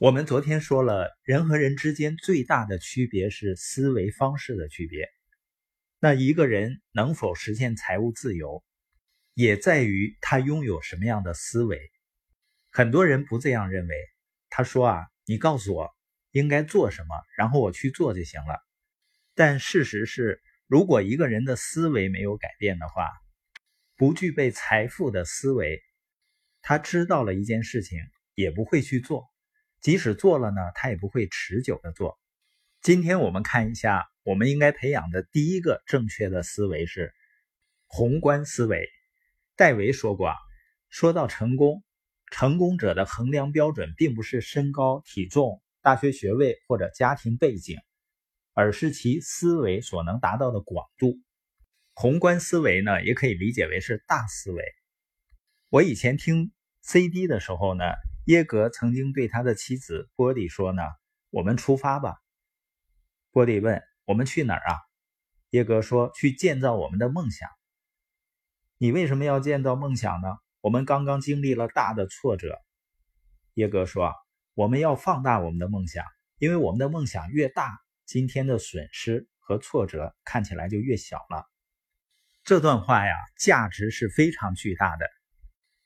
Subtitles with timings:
[0.00, 5.06] 我们昨天说了，人和人之间最大的区别是思维方式的区别。
[5.98, 8.64] 那一个人能否实现财务自由，
[9.34, 11.78] 也在于他拥有什么样的思维。
[12.70, 13.94] 很多人不这样认为，
[14.48, 15.90] 他说啊，你告诉我
[16.30, 18.58] 应该做什么，然后我去做就行了。
[19.34, 23.06] 但事实是，如果一个人的思维没有改变的话，
[23.96, 25.78] 不具备财富的思维，
[26.62, 27.98] 他知道了一件事情
[28.34, 29.28] 也不会去做。
[29.80, 32.18] 即使做了呢，他也不会持久的做。
[32.82, 37.14] 今天我们看一下，我们应该培养的第一个正确的思维是
[37.86, 38.86] 宏观思维。
[39.56, 40.36] 戴维说过啊，
[40.90, 41.82] 说到成功，
[42.30, 47.78] 成功者的衡量标准并不是身高、体重、大学学位或者家庭背景，
[48.52, 51.18] 而是其思维所能达到的广度。
[51.94, 54.62] 宏观思维呢，也可以理解为是大思维。
[55.70, 57.84] 我以前听 CD 的时候呢。
[58.30, 60.82] 耶格曾经对他的妻子波迪说：“呢，
[61.30, 62.14] 我们出发吧。”
[63.32, 64.78] 波迪问：“我们去哪儿啊？”
[65.50, 67.48] 耶格说：“去建造我们的梦想。”
[68.78, 70.28] 你为什么要建造梦想呢？
[70.60, 72.56] 我们刚刚经历了大的挫折。
[73.54, 74.14] 耶格说
[74.54, 76.04] ：“我们要放大我们的梦想，
[76.38, 81.50] 因为我们的梦想越大，今天的损失和挫折看起来就越小了。”
[82.46, 85.10] 这段话呀，价值是非常巨大的。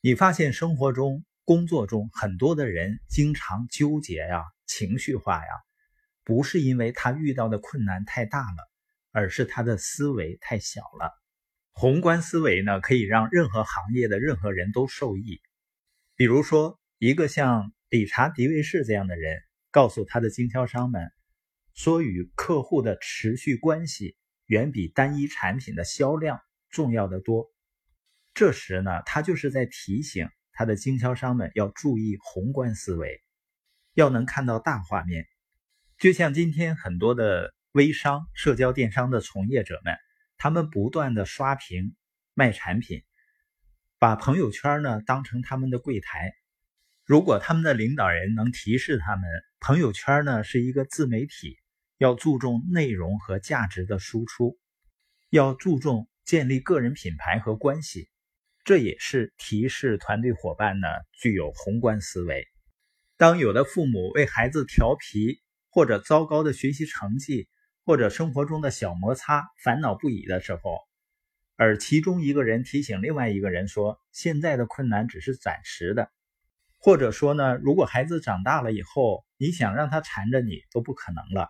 [0.00, 1.24] 你发现生活中？
[1.44, 5.50] 工作中很多的人经常纠结呀、情绪化呀，
[6.22, 8.70] 不是因为他遇到的困难太大了，
[9.10, 11.12] 而是他的思维太小了。
[11.72, 15.40] 宏观思维呢，可以让任何行业的任何人都受益。
[16.14, 21.10] 比如说，一个像理查·迪维士这样的人，告诉他的经销商们，
[21.74, 26.40] 说与客户的持续关系远比单一产品的销量
[26.70, 27.46] 重要的多。
[28.32, 30.28] 这时呢，他就是在提醒。
[30.52, 33.22] 他的经销商们要注意宏观思维，
[33.94, 35.26] 要能看到大画面。
[35.98, 39.96] 就像今天很多的微商、社交电商的从业者们，
[40.36, 41.94] 他们不断的刷屏
[42.34, 43.02] 卖产品，
[43.98, 46.32] 把朋友圈呢当成他们的柜台。
[47.04, 49.24] 如果他们的领导人能提示他们，
[49.60, 51.58] 朋友圈呢是一个自媒体，
[51.98, 54.58] 要注重内容和价值的输出，
[55.30, 58.08] 要注重建立个人品牌和关系。
[58.64, 62.46] 这也是提示团队伙伴呢具有宏观思维。
[63.16, 67.48] 当有的父母为孩子调皮，或者糟糕的学习成绩，
[67.84, 70.78] 或者生活中的小摩擦烦恼不已的时候，
[71.56, 76.10] 而其中一个人提醒另外一个人说：“现在的困难只是暂时的。”
[76.78, 81.48] 或者说呢，如果孩子长大了以后，你想让他缠着你都不可能了，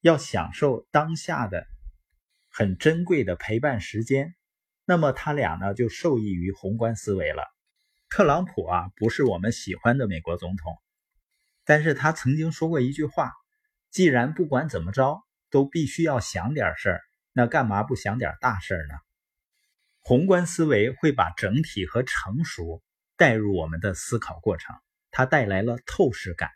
[0.00, 1.66] 要享受当下的
[2.50, 4.34] 很珍贵的陪伴时间。
[4.84, 7.44] 那么他俩呢就受益于宏观思维了。
[8.08, 10.76] 特朗普啊不是我们喜欢的美国总统，
[11.64, 13.32] 但是他曾经说过一句话：
[13.90, 17.00] 既然不管怎么着都必须要想点事儿，
[17.32, 18.94] 那干嘛不想点大事呢？
[20.00, 22.82] 宏观思维会把整体和成熟
[23.16, 24.74] 带入我们的思考过程，
[25.10, 26.50] 它带来了透视感，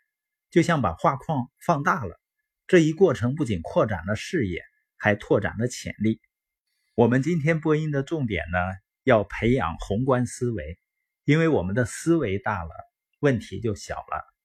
[0.51, 2.21] 就像把画框放大了。
[2.67, 4.63] 这一过程不仅扩展了视野，
[4.97, 6.21] 还拓展了潜力。
[6.97, 8.59] 我们今天播音的重点呢，
[9.05, 10.79] 要培养宏观思维，
[11.27, 12.71] 因为我们的思维大了，
[13.21, 14.36] 问题就小了。